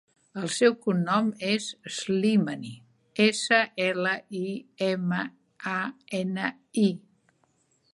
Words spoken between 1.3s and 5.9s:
és Slimani: essa, ela, i, ema, a,